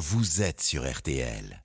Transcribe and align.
vous 0.00 0.40
êtes 0.40 0.62
sur 0.62 0.90
RTL. 0.90 1.62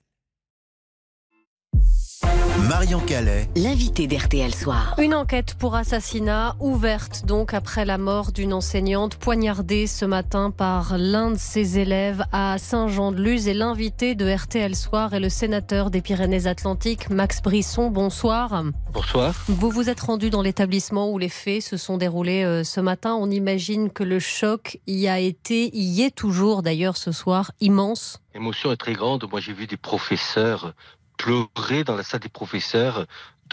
Marion 2.58 3.00
Calais. 3.00 3.48
L'invité 3.54 4.06
d'RTL 4.06 4.54
Soir. 4.54 4.94
Une 4.98 5.14
enquête 5.14 5.54
pour 5.54 5.74
assassinat 5.74 6.56
ouverte 6.58 7.26
donc 7.26 7.52
après 7.52 7.84
la 7.84 7.98
mort 7.98 8.32
d'une 8.32 8.54
enseignante 8.54 9.16
poignardée 9.16 9.86
ce 9.86 10.06
matin 10.06 10.50
par 10.50 10.96
l'un 10.96 11.32
de 11.32 11.38
ses 11.38 11.78
élèves 11.78 12.24
à 12.32 12.56
Saint-Jean-de-Luz 12.58 13.46
et 13.46 13.54
l'invité 13.54 14.14
de 14.14 14.26
RTL 14.34 14.74
Soir 14.74 15.12
est 15.12 15.20
le 15.20 15.28
sénateur 15.28 15.90
des 15.90 16.00
Pyrénées-Atlantiques 16.00 17.10
Max 17.10 17.42
Brisson. 17.42 17.90
Bonsoir. 17.90 18.64
Bonsoir. 18.92 19.34
Vous 19.48 19.70
vous 19.70 19.90
êtes 19.90 20.00
rendu 20.00 20.30
dans 20.30 20.42
l'établissement 20.42 21.10
où 21.10 21.18
les 21.18 21.28
faits 21.28 21.62
se 21.62 21.76
sont 21.76 21.98
déroulés 21.98 22.42
euh, 22.42 22.64
ce 22.64 22.80
matin. 22.80 23.14
On 23.20 23.30
imagine 23.30 23.90
que 23.90 24.02
le 24.02 24.18
choc 24.18 24.80
y 24.86 25.08
a 25.08 25.18
été, 25.18 25.70
y 25.76 26.02
est 26.02 26.14
toujours 26.14 26.62
d'ailleurs 26.62 26.96
ce 26.96 27.12
soir, 27.12 27.52
immense. 27.60 28.22
L'émotion 28.34 28.72
est 28.72 28.76
très 28.76 28.94
grande. 28.94 29.28
Moi 29.30 29.40
j'ai 29.40 29.52
vu 29.52 29.66
des 29.66 29.76
professeurs 29.76 30.74
pleurer 31.16 31.84
dans 31.84 31.96
la 31.96 32.02
salle 32.02 32.20
des 32.20 32.28
professeurs 32.28 33.06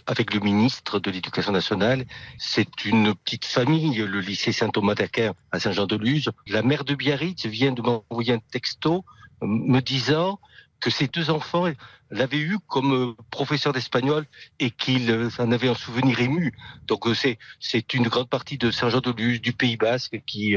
avec 0.06 0.34
le 0.34 0.40
ministre 0.40 1.00
de 1.00 1.12
l'Éducation 1.12 1.52
nationale. 1.52 2.06
C'est 2.38 2.86
une 2.86 3.16
petite 3.16 3.46
famille, 3.46 3.96
le 3.96 4.20
lycée 4.20 4.52
Saint-Thomas 4.52 4.96
d'Aquin 4.96 5.34
à 5.52 5.60
Saint-Jean-de-Luz. 5.60 6.32
La 6.48 6.62
mère 6.62 6.84
de 6.84 6.96
Biarritz 6.96 7.46
vient 7.46 7.72
de 7.72 7.82
m'envoyer 7.82 8.34
un 8.34 8.40
texto 8.40 9.06
euh, 9.42 9.48
me 9.48 9.80
disant 9.82 10.40
que 10.80 10.90
ses 10.90 11.08
deux 11.08 11.30
enfants 11.30 11.66
l'avaient 12.12 12.40
eu 12.40 12.58
comme 12.68 12.94
euh, 12.94 13.16
professeur 13.32 13.72
d'espagnol 13.72 14.26
et 14.60 14.72
qu'il 14.72 15.10
euh, 15.10 15.30
en 15.40 15.52
avait 15.52 15.70
un 15.70 15.76
souvenir 15.76 16.20
ému. 16.20 16.54
Donc 16.88 17.06
c'est 17.16 17.38
c'est 17.60 17.94
une 17.94 18.08
grande 18.08 18.30
partie 18.30 18.58
de 18.58 18.72
Saint-Jean-de-Luz, 18.72 19.42
du 19.42 19.54
Pays 19.54 19.78
Basque, 19.78 20.22
qui 20.26 20.56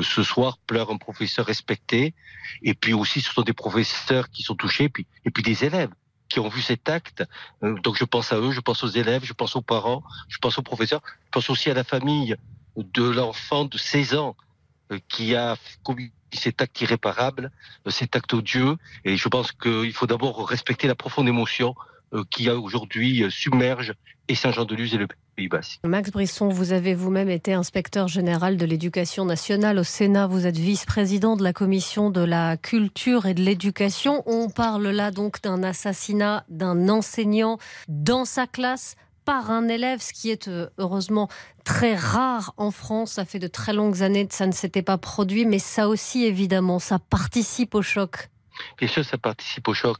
ce 0.00 0.22
soir 0.22 0.58
pleure 0.66 0.90
un 0.90 0.96
professeur 0.96 1.46
respecté. 1.46 2.14
Et 2.62 2.74
puis 2.74 2.94
aussi, 2.94 3.20
ce 3.20 3.32
sont 3.32 3.42
des 3.42 3.52
professeurs 3.52 4.30
qui 4.30 4.42
sont 4.42 4.54
touchés, 4.54 4.88
puis 4.88 5.06
et 5.24 5.30
puis 5.30 5.42
des 5.42 5.64
élèves 5.64 5.90
qui 6.32 6.40
ont 6.40 6.48
vu 6.48 6.62
cet 6.62 6.88
acte. 6.88 7.24
Euh, 7.62 7.74
donc 7.80 7.96
je 7.98 8.04
pense 8.04 8.32
à 8.32 8.38
eux, 8.38 8.52
je 8.52 8.60
pense 8.60 8.82
aux 8.82 8.88
élèves, 8.88 9.22
je 9.24 9.34
pense 9.34 9.54
aux 9.54 9.60
parents, 9.60 10.02
je 10.28 10.38
pense 10.38 10.56
aux 10.56 10.62
professeurs, 10.62 11.02
je 11.26 11.30
pense 11.30 11.50
aussi 11.50 11.68
à 11.70 11.74
la 11.74 11.84
famille 11.84 12.36
de 12.76 13.02
l'enfant 13.02 13.66
de 13.66 13.76
16 13.76 14.14
ans 14.14 14.34
euh, 14.90 14.98
qui 15.08 15.36
a 15.36 15.56
commis 15.82 16.10
cet 16.32 16.62
acte 16.62 16.80
irréparable, 16.80 17.52
euh, 17.86 17.90
cet 17.90 18.16
acte 18.16 18.32
odieux. 18.32 18.76
Et 19.04 19.18
je 19.18 19.28
pense 19.28 19.52
qu'il 19.52 19.92
faut 19.92 20.06
d'abord 20.06 20.48
respecter 20.48 20.88
la 20.88 20.94
profonde 20.94 21.28
émotion 21.28 21.74
qui 22.28 22.50
aujourd'hui 22.50 23.24
submerge 23.30 23.94
et 24.28 24.34
Saint-Jean-de-Luz 24.34 24.92
et 24.92 24.98
le 24.98 25.08
Max 25.84 26.10
Brisson, 26.10 26.48
vous 26.48 26.72
avez 26.72 26.94
vous-même 26.94 27.30
été 27.30 27.54
inspecteur 27.54 28.06
général 28.06 28.56
de 28.56 28.66
l'éducation 28.66 29.24
nationale 29.24 29.78
au 29.78 29.84
Sénat. 29.84 30.26
Vous 30.26 30.46
êtes 30.46 30.58
vice-président 30.58 31.36
de 31.36 31.42
la 31.42 31.52
commission 31.52 32.10
de 32.10 32.20
la 32.20 32.56
culture 32.56 33.26
et 33.26 33.34
de 33.34 33.42
l'éducation. 33.42 34.22
On 34.26 34.50
parle 34.50 34.88
là 34.88 35.10
donc 35.10 35.40
d'un 35.42 35.62
assassinat 35.62 36.44
d'un 36.48 36.88
enseignant 36.88 37.58
dans 37.88 38.24
sa 38.24 38.46
classe 38.46 38.94
par 39.24 39.50
un 39.50 39.68
élève, 39.68 40.00
ce 40.00 40.12
qui 40.12 40.30
est 40.30 40.48
euh, 40.48 40.68
heureusement 40.78 41.28
très 41.64 41.94
rare 41.94 42.52
en 42.56 42.70
France. 42.70 43.12
Ça 43.12 43.24
fait 43.24 43.38
de 43.38 43.46
très 43.46 43.72
longues 43.72 44.02
années 44.02 44.26
que 44.26 44.34
ça 44.34 44.46
ne 44.46 44.52
s'était 44.52 44.82
pas 44.82 44.98
produit, 44.98 45.46
mais 45.46 45.58
ça 45.58 45.88
aussi, 45.88 46.24
évidemment, 46.24 46.78
ça 46.78 46.98
participe 46.98 47.74
au 47.74 47.82
choc. 47.82 48.28
Bien 48.78 48.88
sûr, 48.88 49.04
ça 49.04 49.18
participe 49.18 49.66
au 49.68 49.74
choc. 49.74 49.98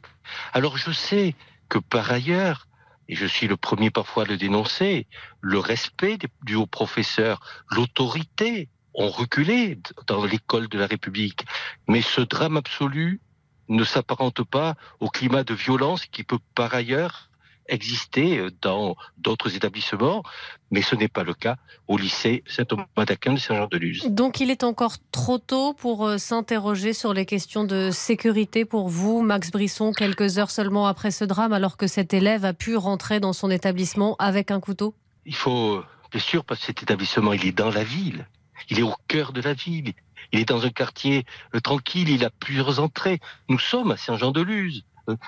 Alors 0.53 0.77
je 0.77 0.91
sais 0.91 1.35
que 1.69 1.79
par 1.79 2.11
ailleurs, 2.11 2.67
et 3.09 3.15
je 3.15 3.25
suis 3.25 3.47
le 3.47 3.57
premier 3.57 3.91
parfois 3.91 4.23
à 4.23 4.27
le 4.27 4.37
dénoncer, 4.37 5.07
le 5.41 5.59
respect 5.59 6.17
du 6.43 6.55
haut 6.55 6.65
professeur, 6.65 7.39
l'autorité 7.71 8.69
ont 8.93 9.09
reculé 9.09 9.79
dans 10.07 10.25
l'école 10.25 10.67
de 10.67 10.77
la 10.77 10.87
République. 10.87 11.45
Mais 11.87 12.01
ce 12.01 12.21
drame 12.21 12.57
absolu 12.57 13.21
ne 13.69 13.83
s'apparente 13.83 14.43
pas 14.43 14.75
au 14.99 15.09
climat 15.09 15.43
de 15.43 15.53
violence 15.53 16.05
qui 16.05 16.23
peut 16.23 16.39
par 16.55 16.73
ailleurs 16.73 17.29
exister 17.67 18.37
euh, 18.37 18.51
dans 18.61 18.95
d'autres 19.17 19.55
établissements, 19.55 20.23
mais 20.71 20.81
ce 20.81 20.95
n'est 20.95 21.07
pas 21.07 21.23
le 21.23 21.33
cas 21.33 21.55
au 21.87 21.97
lycée 21.97 22.43
Saint-Thomas 22.45 22.85
d'Aquin 23.05 23.33
de 23.33 23.39
Saint-Jean-de-Luz. 23.39 24.07
Donc 24.09 24.39
il 24.39 24.49
est 24.51 24.63
encore 24.63 24.95
trop 25.11 25.37
tôt 25.37 25.73
pour 25.73 26.05
euh, 26.05 26.17
s'interroger 26.17 26.93
sur 26.93 27.13
les 27.13 27.25
questions 27.25 27.63
de 27.63 27.89
sécurité 27.91 28.65
pour 28.65 28.89
vous, 28.89 29.21
Max 29.21 29.51
Brisson, 29.51 29.91
quelques 29.91 30.37
heures 30.37 30.51
seulement 30.51 30.87
après 30.87 31.11
ce 31.11 31.25
drame, 31.25 31.53
alors 31.53 31.77
que 31.77 31.87
cet 31.87 32.13
élève 32.13 32.45
a 32.45 32.53
pu 32.53 32.75
rentrer 32.75 33.19
dans 33.19 33.33
son 33.33 33.49
établissement 33.49 34.15
avec 34.19 34.51
un 34.51 34.59
couteau? 34.59 34.95
Il 35.25 35.35
faut, 35.35 35.83
bien 36.11 36.21
sûr, 36.21 36.43
parce 36.43 36.59
que 36.61 36.65
cet 36.67 36.83
établissement, 36.83 37.33
il 37.33 37.45
est 37.45 37.51
dans 37.51 37.71
la 37.71 37.83
ville. 37.83 38.27
Il 38.69 38.79
est 38.79 38.83
au 38.83 38.93
cœur 39.07 39.33
de 39.33 39.41
la 39.41 39.53
ville. 39.53 39.93
Il 40.31 40.39
est 40.39 40.45
dans 40.45 40.65
un 40.65 40.69
quartier 40.69 41.25
euh, 41.55 41.59
tranquille, 41.59 42.09
il 42.09 42.25
a 42.25 42.29
plusieurs 42.29 42.79
entrées. 42.79 43.19
Nous 43.49 43.59
sommes 43.59 43.91
à 43.91 43.97
Saint-Jean-de-Luz. 43.97 44.83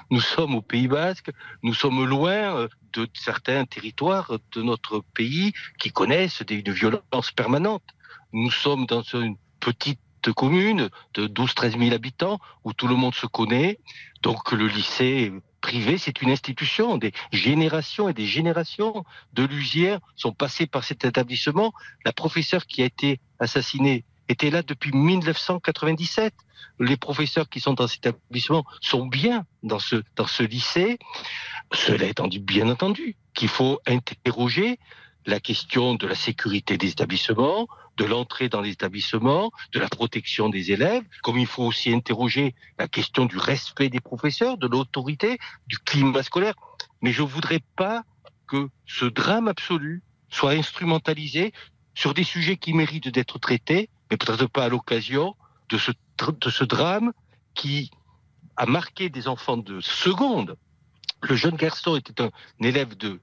Nous 0.10 0.22
sommes 0.22 0.56
au 0.56 0.62
Pays 0.62 0.88
Basque, 0.88 1.32
nous 1.62 1.74
sommes 1.74 2.06
loin 2.06 2.56
euh, 2.56 2.68
de 2.94 3.10
certains 3.14 3.66
territoires 3.66 4.32
de 4.54 4.62
notre 4.62 5.04
pays 5.14 5.52
qui 5.80 5.92
connaissent 5.92 6.44
des, 6.44 6.56
une 6.56 6.72
violence 6.72 7.32
permanente. 7.36 7.84
Nous 8.32 8.52
sommes 8.52 8.86
dans 8.86 9.02
une 9.02 9.36
petite 9.60 10.00
commune 10.32 10.90
de 11.14 11.28
12-13 11.28 11.78
000 11.78 11.94
habitants 11.94 12.40
où 12.64 12.74
tout 12.74 12.88
le 12.88 12.96
monde 12.96 13.16
se 13.16 13.28
connaît. 13.28 13.80
Donc 14.22 14.52
le 14.54 14.68
lycée 14.68 15.34
privé, 15.62 15.98
c'est 15.98 16.22
une 16.22 16.32
institution. 16.32 16.98
Des 16.98 17.12
générations 17.32 18.08
et 18.08 18.14
des 18.14 18.26
générations 18.26 19.04
de 19.34 19.44
Lusières 19.44 20.00
sont 20.16 20.32
passées 20.32 20.68
par 20.68 20.84
cet 20.84 21.06
établissement. 21.06 21.74
La 22.06 22.14
professeure 22.14 22.66
qui 22.66 22.82
a 22.82 22.86
été 22.86 23.20
assassinée 23.40 24.06
était 24.30 24.50
là 24.50 24.62
depuis 24.62 24.92
1997. 24.92 26.34
Les 26.80 26.98
professeurs 26.98 27.50
qui 27.50 27.60
sont 27.60 27.74
dans 27.74 27.88
cet 27.88 28.06
établissement 28.06 28.66
sont 28.82 29.06
bien 29.06 29.46
dans 29.64 29.80
ce, 29.80 30.04
dans 30.16 30.28
ce 30.28 30.44
lycée. 30.44 31.00
Cela 31.74 32.06
étant 32.06 32.28
dit, 32.28 32.40
bien 32.40 32.70
entendu, 32.70 33.16
qu'il 33.34 33.50
faut 33.50 33.80
interroger 33.86 34.80
la 35.26 35.40
question 35.40 35.96
de 35.96 36.06
la 36.06 36.16
sécurité 36.16 36.78
des 36.78 36.90
établissements, 36.90 37.68
de 37.98 38.06
l'entrée 38.06 38.50
dans 38.50 38.62
les 38.62 38.72
établissements, 38.72 39.52
de 39.74 39.80
la 39.80 39.88
protection 39.88 40.50
des 40.50 40.72
élèves, 40.72 41.04
comme 41.24 41.38
il 41.38 41.48
faut 41.48 41.64
aussi 41.64 41.94
interroger 41.94 42.56
la 42.78 42.88
question 42.88 43.26
du 43.26 43.38
respect 43.38 43.90
des 43.90 44.02
professeurs, 44.02 44.58
de 44.58 44.68
l'autorité, 44.68 45.40
du 45.68 45.78
climat 45.80 46.24
scolaire. 46.24 46.56
Mais 47.02 47.12
je 47.12 47.22
ne 47.22 47.28
voudrais 47.28 47.62
pas 47.76 48.04
que 48.48 48.70
ce 48.86 49.06
drame 49.06 49.48
absolu 49.48 50.04
soit 50.30 50.52
instrumentalisé 50.52 51.54
sur 51.96 52.14
des 52.14 52.24
sujets 52.24 52.58
qui 52.58 52.74
méritent 52.74 53.08
d'être 53.08 53.40
traités 53.40 53.90
mais 54.10 54.18
peut-être 54.18 54.48
pas 54.48 54.66
à 54.66 54.70
l'occasion 54.70 55.36
de 55.70 55.78
ce, 55.78 55.92
de 55.92 56.50
ce 56.50 56.64
drame 56.64 57.12
qui 57.54 57.92
a 58.58 58.66
marqué 58.66 59.10
des 59.10 59.28
enfants 59.28 59.58
de 59.58 59.82
seconde. 59.82 60.56
Le 61.22 61.36
jeune 61.36 61.56
garçon 61.56 61.96
était 61.96 62.22
un, 62.22 62.30
élève 62.62 62.96
de, 62.96 63.20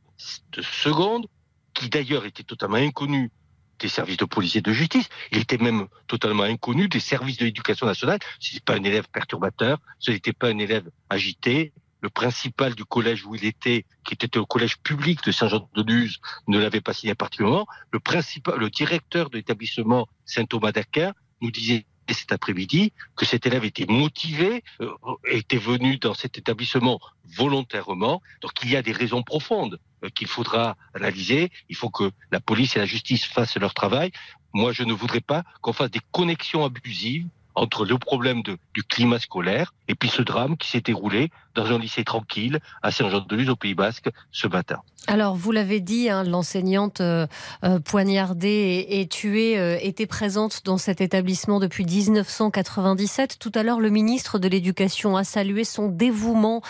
de 0.52 0.62
seconde, 0.62 1.26
qui 1.74 1.88
d'ailleurs 1.88 2.26
était 2.26 2.42
totalement 2.42 2.76
inconnu 2.76 3.30
des 3.78 3.88
services 3.88 4.16
de 4.16 4.24
police 4.24 4.56
et 4.56 4.60
de 4.60 4.72
justice. 4.72 5.08
Il 5.32 5.38
était 5.38 5.58
même 5.58 5.88
totalement 6.06 6.44
inconnu 6.44 6.88
des 6.88 7.00
services 7.00 7.38
de 7.38 7.44
l'éducation 7.44 7.86
nationale. 7.86 8.18
Ce 8.38 8.52
n'était 8.52 8.64
pas 8.64 8.74
un 8.74 8.84
élève 8.84 9.08
perturbateur, 9.10 9.78
ce 9.98 10.10
n'était 10.10 10.32
pas 10.32 10.48
un 10.48 10.58
élève 10.58 10.88
agité. 11.10 11.72
Le 12.00 12.10
principal 12.10 12.74
du 12.74 12.84
collège 12.84 13.24
où 13.24 13.36
il 13.36 13.44
était, 13.44 13.86
qui 14.04 14.14
était 14.14 14.36
au 14.36 14.44
collège 14.44 14.78
public 14.78 15.22
de 15.24 15.30
Saint-Jean-de-Luz, 15.30 16.18
ne 16.48 16.58
l'avait 16.58 16.80
pas 16.80 16.92
signé 16.92 17.14
particulièrement. 17.14 17.66
Le 17.92 18.00
principal, 18.00 18.58
le 18.58 18.70
directeur 18.70 19.30
de 19.30 19.36
l'établissement 19.36 20.08
Saint-Thomas 20.32 20.72
d'Aquin 20.72 21.12
nous 21.40 21.50
disait 21.50 21.84
cet 22.08 22.32
après-midi 22.32 22.92
que 23.16 23.24
cet 23.24 23.46
élève 23.46 23.64
était 23.64 23.86
motivé, 23.86 24.62
euh, 24.80 24.90
était 25.30 25.56
venu 25.56 25.98
dans 25.98 26.14
cet 26.14 26.38
établissement 26.38 27.00
volontairement. 27.24 28.20
Donc 28.40 28.52
il 28.62 28.70
y 28.70 28.76
a 28.76 28.82
des 28.82 28.92
raisons 28.92 29.22
profondes 29.22 29.78
euh, 30.04 30.08
qu'il 30.10 30.26
faudra 30.26 30.76
analyser. 30.94 31.50
Il 31.68 31.76
faut 31.76 31.90
que 31.90 32.10
la 32.30 32.40
police 32.40 32.76
et 32.76 32.80
la 32.80 32.86
justice 32.86 33.24
fassent 33.24 33.56
leur 33.56 33.74
travail. 33.74 34.10
Moi, 34.52 34.72
je 34.72 34.82
ne 34.82 34.92
voudrais 34.92 35.20
pas 35.20 35.44
qu'on 35.62 35.72
fasse 35.72 35.90
des 35.90 36.02
connexions 36.10 36.64
abusives 36.64 37.28
entre 37.54 37.84
le 37.84 37.98
problème 37.98 38.42
de, 38.42 38.58
du 38.74 38.82
climat 38.82 39.18
scolaire 39.18 39.74
et 39.88 39.94
puis 39.94 40.08
ce 40.08 40.22
drame 40.22 40.56
qui 40.56 40.68
s'est 40.68 40.80
déroulé 40.80 41.30
dans 41.54 41.66
un 41.66 41.78
lycée 41.78 42.04
tranquille 42.04 42.60
à 42.82 42.90
Saint-Jean-de-Luz 42.90 43.50
au 43.50 43.56
Pays 43.56 43.74
Basque 43.74 44.08
ce 44.30 44.46
matin. 44.46 44.80
Alors 45.08 45.34
vous 45.34 45.50
l'avez 45.50 45.80
dit, 45.80 46.08
hein, 46.08 46.22
l'enseignante 46.22 47.00
euh, 47.00 47.26
euh, 47.64 47.80
poignardée 47.80 48.86
et, 48.88 49.06
tuée 49.08 49.58
euh, 49.58 49.76
était 49.80 50.06
présente 50.06 50.64
dans 50.64 50.78
cet 50.78 51.00
établissement 51.00 51.58
depuis 51.58 51.84
1997. 51.84 53.38
Tout 53.40 53.50
à 53.54 53.64
l'heure, 53.64 53.80
le 53.80 53.90
ministre 53.90 54.38
de 54.38 54.46
l'Éducation 54.46 55.16
a 55.16 55.24
salué 55.24 55.64
son 55.64 55.88
dévouement 55.88 56.62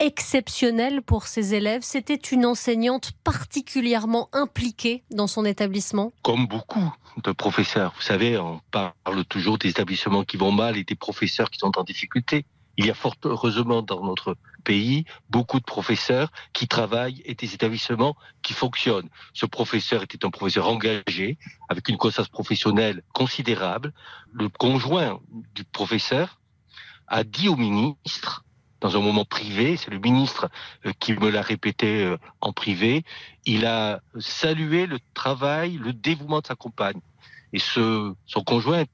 exceptionnel 0.00 1.02
pour 1.02 1.26
ses 1.26 1.54
élèves. 1.54 1.82
C'était 1.82 2.14
une 2.14 2.46
enseignante 2.46 3.12
particulièrement 3.22 4.30
impliquée 4.32 5.04
dans 5.10 5.26
son 5.26 5.44
établissement. 5.44 6.12
Comme 6.22 6.46
beaucoup 6.46 6.90
de 7.22 7.32
professeurs. 7.32 7.92
Vous 7.96 8.02
savez, 8.02 8.38
on 8.38 8.60
parle 8.70 9.24
toujours 9.26 9.58
des 9.58 9.68
établissements 9.68 10.23
qui 10.24 10.36
vont 10.36 10.52
mal 10.52 10.76
et 10.76 10.84
des 10.84 10.94
professeurs 10.94 11.50
qui 11.50 11.58
sont 11.58 11.78
en 11.78 11.84
difficulté. 11.84 12.44
Il 12.76 12.86
y 12.86 12.90
a 12.90 12.94
fort 12.94 13.14
heureusement 13.24 13.82
dans 13.82 14.02
notre 14.04 14.36
pays 14.64 15.04
beaucoup 15.30 15.60
de 15.60 15.64
professeurs 15.64 16.32
qui 16.52 16.66
travaillent 16.66 17.22
et 17.24 17.34
des 17.34 17.54
établissements 17.54 18.16
qui 18.42 18.52
fonctionnent. 18.52 19.08
Ce 19.32 19.46
professeur 19.46 20.02
était 20.02 20.24
un 20.24 20.30
professeur 20.30 20.68
engagé, 20.68 21.38
avec 21.68 21.88
une 21.88 21.96
conscience 21.96 22.28
professionnelle 22.28 23.02
considérable. 23.12 23.92
Le 24.32 24.48
conjoint 24.48 25.20
du 25.54 25.64
professeur 25.64 26.40
a 27.06 27.22
dit 27.22 27.48
au 27.48 27.56
ministre, 27.56 28.44
dans 28.80 28.96
un 28.96 29.00
moment 29.00 29.24
privé, 29.24 29.76
c'est 29.76 29.90
le 29.90 29.98
ministre 29.98 30.50
euh, 30.84 30.92
qui 30.98 31.12
me 31.14 31.30
l'a 31.30 31.42
répété 31.42 32.04
euh, 32.04 32.18
en 32.40 32.52
privé, 32.52 33.04
il 33.46 33.66
a 33.66 34.00
salué 34.18 34.86
le 34.86 34.98
travail, 35.14 35.78
le 35.78 35.92
dévouement 35.92 36.40
de 36.40 36.46
sa 36.46 36.54
compagne. 36.54 37.00
Et 37.52 37.58
ce, 37.58 38.14
son 38.26 38.42
conjoint 38.42 38.84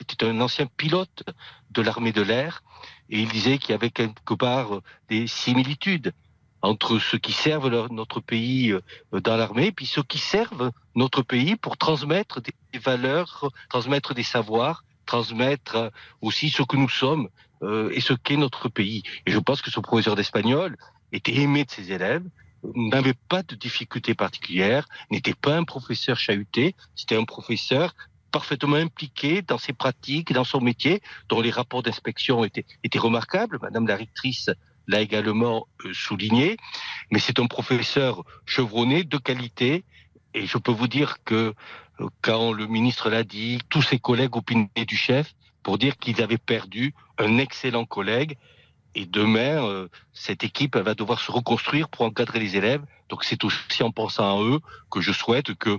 était 0.00 0.26
un 0.26 0.40
ancien 0.40 0.66
pilote 0.66 1.22
de 1.70 1.82
l'armée 1.82 2.12
de 2.12 2.22
l'air, 2.22 2.62
et 3.10 3.20
il 3.20 3.28
disait 3.28 3.58
qu'il 3.58 3.70
y 3.70 3.74
avait 3.74 3.90
quelque 3.90 4.34
part 4.34 4.80
des 5.08 5.26
similitudes 5.26 6.12
entre 6.62 6.98
ceux 6.98 7.18
qui 7.18 7.32
servent 7.32 7.88
notre 7.90 8.20
pays 8.20 8.70
euh, 8.72 9.20
dans 9.20 9.36
l'armée, 9.36 9.70
puis 9.70 9.86
ceux 9.86 10.02
qui 10.02 10.18
servent 10.18 10.72
notre 10.94 11.22
pays 11.22 11.56
pour 11.56 11.76
transmettre 11.76 12.40
des 12.40 12.78
valeurs, 12.78 13.50
transmettre 13.68 14.14
des 14.14 14.22
savoirs, 14.22 14.84
transmettre 15.04 15.90
aussi 16.22 16.48
ce 16.48 16.62
que 16.62 16.76
nous 16.76 16.88
sommes 16.88 17.28
euh, 17.62 17.90
et 17.92 18.00
ce 18.00 18.14
qu'est 18.14 18.36
notre 18.36 18.68
pays. 18.68 19.02
Et 19.26 19.30
je 19.30 19.38
pense 19.38 19.60
que 19.60 19.70
ce 19.70 19.80
professeur 19.80 20.16
d'espagnol 20.16 20.76
était 21.12 21.36
aimé 21.36 21.64
de 21.64 21.70
ses 21.70 21.92
élèves, 21.92 22.24
n'avait 22.74 23.14
pas 23.28 23.42
de 23.42 23.54
difficultés 23.54 24.14
particulières, 24.14 24.88
n'était 25.10 25.34
pas 25.34 25.56
un 25.56 25.64
professeur 25.64 26.16
chahuté, 26.16 26.74
c'était 26.94 27.16
un 27.16 27.24
professeur 27.24 27.94
parfaitement 28.34 28.74
impliqué 28.88 29.42
dans 29.42 29.58
ses 29.58 29.72
pratiques, 29.72 30.32
dans 30.32 30.42
son 30.42 30.60
métier, 30.60 31.00
dont 31.28 31.40
les 31.40 31.52
rapports 31.52 31.84
d'inspection 31.84 32.44
étaient, 32.44 32.66
étaient 32.82 32.98
remarquables. 32.98 33.60
Madame 33.62 33.86
la 33.86 33.94
rectrice 33.94 34.50
l'a 34.88 35.00
également 35.00 35.68
euh, 35.84 35.92
souligné. 35.94 36.56
Mais 37.12 37.20
c'est 37.20 37.38
un 37.38 37.46
professeur 37.46 38.24
chevronné, 38.44 39.04
de 39.04 39.18
qualité. 39.18 39.84
Et 40.34 40.46
je 40.46 40.58
peux 40.58 40.72
vous 40.72 40.88
dire 40.88 41.22
que 41.24 41.54
euh, 42.00 42.08
quand 42.22 42.52
le 42.52 42.66
ministre 42.66 43.08
l'a 43.08 43.22
dit, 43.22 43.60
tous 43.68 43.82
ses 43.82 44.00
collègues 44.00 44.34
opinaient 44.34 44.88
du 44.94 44.96
chef 44.96 45.32
pour 45.62 45.78
dire 45.78 45.96
qu'ils 45.96 46.20
avaient 46.20 46.44
perdu 46.54 46.92
un 47.18 47.38
excellent 47.38 47.84
collègue. 47.84 48.36
Et 48.94 49.06
demain, 49.06 49.66
euh, 49.66 49.88
cette 50.12 50.44
équipe 50.44 50.76
va 50.76 50.94
devoir 50.94 51.20
se 51.20 51.32
reconstruire 51.32 51.88
pour 51.88 52.04
encadrer 52.06 52.38
les 52.38 52.56
élèves. 52.56 52.82
Donc 53.08 53.24
c'est 53.24 53.42
aussi 53.44 53.82
en 53.82 53.90
pensant 53.90 54.38
à 54.38 54.42
eux 54.42 54.60
que 54.90 55.00
je 55.00 55.12
souhaite 55.12 55.54
que 55.54 55.78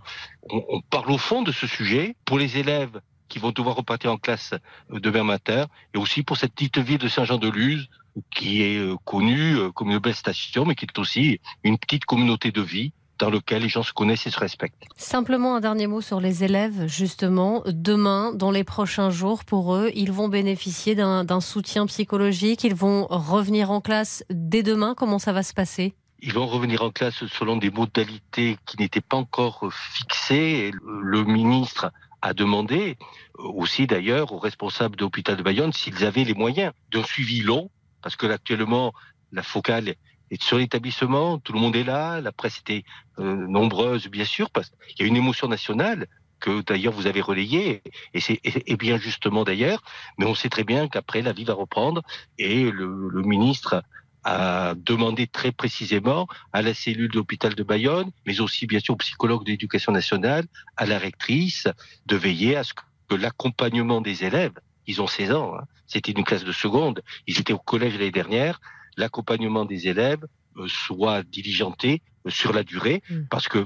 on 0.50 0.82
parle 0.82 1.12
au 1.12 1.18
fond 1.18 1.42
de 1.42 1.52
ce 1.52 1.66
sujet 1.66 2.16
pour 2.26 2.38
les 2.38 2.58
élèves 2.58 3.02
qui 3.30 3.40
vont 3.40 3.52
devoir 3.52 3.76
repartir 3.76 4.12
en 4.12 4.18
classe 4.18 4.54
demain 4.90 5.24
matin 5.24 5.66
et 5.94 5.98
aussi 5.98 6.24
pour 6.24 6.38
cette 6.38 6.54
petite 6.54 6.78
ville 6.78 7.00
de 7.00 7.08
Saint-Jean-de-Luz 7.08 7.90
qui 8.32 8.62
est 8.62 8.78
euh, 8.78 8.96
connue 9.04 9.58
euh, 9.58 9.72
comme 9.72 9.92
une 9.92 10.00
belle 10.00 10.16
station, 10.16 10.66
mais 10.66 10.76
qui 10.76 10.86
est 10.86 11.00
aussi 11.00 11.40
une 11.64 11.78
petite 11.78 12.06
communauté 12.06 12.52
de 12.52 12.62
vie 12.62 12.94
dans 13.20 13.30
laquelle 13.30 13.62
les 13.62 13.70
gens 13.70 13.84
se 13.84 13.94
connaissent 13.94 14.28
et 14.28 14.32
se 14.32 14.40
respectent. 14.40 14.84
Simplement 14.98 15.56
un 15.56 15.60
dernier 15.60 15.88
mot 15.88 16.02
sur 16.02 16.20
les 16.20 16.44
élèves, 16.44 16.88
justement. 16.88 17.64
Demain, 17.66 18.34
dans 18.34 18.52
les 18.52 18.64
prochains 18.64 19.10
jours, 19.10 19.44
pour 19.46 19.76
eux, 19.76 19.92
ils 19.96 20.12
vont 20.12 20.28
bénéficier 20.28 20.96
d'un 20.96 21.42
soutien 21.42 21.86
psychologique, 21.86 22.64
ils 22.64 22.76
vont 22.76 23.08
revenir 23.10 23.72
en 23.72 23.82
classe 23.82 24.24
dès 24.30 24.64
demain. 24.64 24.94
Comment 24.96 25.20
ça 25.20 25.34
va 25.34 25.44
se 25.44 25.54
passer? 25.54 25.94
Ils 26.22 26.34
vont 26.34 26.48
revenir 26.48 26.82
en 26.82 26.92
classe 26.92 27.26
selon 27.28 27.58
des 27.58 27.70
modalités 27.70 28.58
qui 28.66 28.78
n'étaient 28.80 29.02
pas 29.02 29.18
encore 29.18 29.70
fixées. 29.72 30.72
Le 30.84 31.24
ministre 31.24 31.92
a 32.22 32.34
demandé 32.34 32.98
aussi 33.38 33.86
d'ailleurs 33.86 34.32
aux 34.32 34.40
responsables 34.40 34.96
de 34.96 35.04
l'hôpital 35.04 35.36
de 35.36 35.44
Bayonne 35.44 35.74
s'ils 35.74 36.04
avaient 36.06 36.24
les 36.24 36.34
moyens 36.34 36.74
d'un 36.92 37.04
suivi 37.04 37.42
long 37.42 37.70
parce 38.06 38.16
que 38.16 38.28
actuellement, 38.28 38.94
la 39.32 39.42
focale 39.42 39.96
est 40.32 40.42
sur 40.42 40.58
l'établissement, 40.58 41.38
tout 41.40 41.54
le 41.54 41.60
monde 41.60 41.76
est 41.76 41.84
là, 41.84 42.22
la 42.22 42.32
presse 42.32 42.60
était 42.60 42.84
euh, 43.20 43.48
nombreuse, 43.48 44.08
bien 44.08 44.26
sûr, 44.26 44.50
parce 44.50 44.70
qu'il 44.70 45.02
y 45.02 45.04
a 45.04 45.08
une 45.08 45.16
émotion 45.16 45.48
nationale 45.48 46.08
que 46.40 46.62
d'ailleurs 46.62 46.94
vous 46.94 47.08
avez 47.08 47.22
relayée, 47.22 47.82
et 48.14 48.20
c'est 48.20 48.40
et 48.44 48.76
bien 48.76 48.98
justement 48.98 49.44
d'ailleurs, 49.44 49.84
mais 50.18 50.26
on 50.26 50.36
sait 50.36 50.50
très 50.50 50.64
bien 50.64 50.88
qu'après 50.88 51.22
la 51.22 51.32
vie 51.32 51.46
va 51.46 51.54
reprendre, 51.54 52.02
et 52.38 52.70
le, 52.70 53.10
le 53.10 53.22
ministre 53.22 53.84
a 54.24 54.74
demandé 54.76 55.28
très 55.28 55.52
précisément 55.52 56.28
à 56.52 56.62
la 56.62 56.74
cellule 56.74 57.12
de 57.12 57.16
l'hôpital 57.16 57.54
de 57.54 57.64
Bayonne, 57.64 58.12
mais 58.26 58.42
aussi 58.42 58.66
bien 58.66 58.80
sûr 58.80 58.96
au 58.96 58.98
psychologue 58.98 59.46
de 59.46 59.52
l'éducation 59.52 59.92
nationale, 59.92 60.46
à 60.78 60.86
la 60.86 60.98
rectrice, 60.98 61.68
de 62.08 62.16
veiller 62.16 62.56
à 62.56 62.64
ce 62.64 62.74
que 62.74 63.16
l'accompagnement 63.16 64.02
des 64.02 64.24
élèves 64.24 64.54
ils 64.88 65.02
ont 65.02 65.08
16 65.08 65.32
ans. 65.34 65.56
Hein. 65.58 65.66
C'était 65.88 66.12
une 66.12 66.24
classe 66.24 66.44
de 66.44 66.52
seconde. 66.52 67.02
Ils 67.28 67.40
étaient 67.40 67.54
au 67.54 67.60
collège 67.60 67.94
l'année 67.94 68.12
dernière. 68.12 68.60
L'accompagnement 68.98 69.66
des 69.66 69.88
élèves 69.88 70.26
euh, 70.58 70.68
soit 70.68 71.24
diligenté 71.24 72.02
euh, 72.26 72.30
sur 72.30 72.54
la 72.54 72.64
durée, 72.64 73.04
mm. 73.10 73.24
parce 73.30 73.50
que 73.50 73.66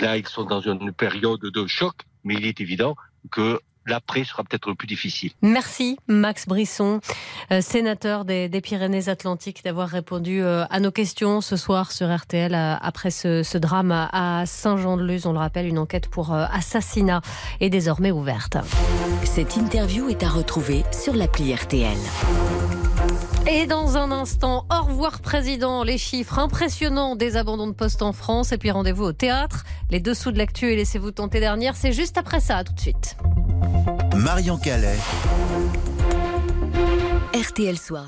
là, 0.00 0.16
ils 0.16 0.26
sont 0.26 0.44
dans 0.44 0.62
une 0.62 0.92
période 0.92 1.40
de 1.40 1.66
choc, 1.66 1.94
mais 2.24 2.34
il 2.34 2.46
est 2.46 2.60
évident 2.60 2.96
que 3.30 3.60
l'après 3.84 4.24
sera 4.24 4.42
peut-être 4.42 4.68
le 4.68 4.74
plus 4.74 4.86
difficile. 4.86 5.32
Merci 5.42 5.98
Max 6.08 6.46
Brisson, 6.46 7.00
euh, 7.50 7.60
sénateur 7.60 8.24
des, 8.24 8.48
Pyrénées-Atlantiques, 8.62 9.62
d'avoir 9.62 9.88
répondu 9.88 10.42
à 10.42 10.80
nos 10.80 10.92
questions 10.92 11.40
ce 11.40 11.56
soir 11.56 11.92
sur 11.92 12.14
RTL 12.14 12.54
après 12.54 13.10
ce, 13.10 13.58
drame 13.58 13.90
à 13.90 14.44
Saint-Jean-de-Luz. 14.46 15.26
On 15.26 15.32
le 15.32 15.38
rappelle, 15.38 15.66
une 15.66 15.78
enquête 15.78 16.08
pour 16.08 16.32
assassinat 16.32 17.20
est 17.60 17.70
désormais 17.70 18.12
ouverte. 18.12 18.56
Cette 19.24 19.56
interview 19.56 20.08
est 20.08 20.22
à 20.22 20.28
retrouver 20.28 20.84
sur 20.92 21.14
l'appli 21.14 21.52
RTL. 21.52 21.98
Et 23.50 23.66
dans 23.66 23.96
un 23.96 24.12
instant, 24.12 24.66
au 24.70 24.84
revoir 24.84 25.20
président, 25.20 25.82
les 25.82 25.98
chiffres 25.98 26.38
impressionnants 26.38 27.16
des 27.16 27.36
abandons 27.36 27.66
de 27.66 27.72
poste 27.72 28.02
en 28.02 28.12
France 28.12 28.52
et 28.52 28.58
puis 28.58 28.70
rendez-vous 28.70 29.04
au 29.04 29.12
théâtre. 29.12 29.64
Les 29.90 30.00
dessous 30.00 30.30
de 30.30 30.38
l'actu 30.38 30.70
et 30.70 30.76
laissez-vous 30.76 31.10
tenter 31.10 31.40
dernière, 31.40 31.74
c'est 31.74 31.92
juste 31.92 32.18
après 32.18 32.40
ça, 32.40 32.62
tout 32.62 32.72
de 32.72 32.80
suite. 32.80 33.16
Marion 34.14 34.58
Calais. 34.58 34.96
RTL 37.34 37.78
Soir. 37.78 38.06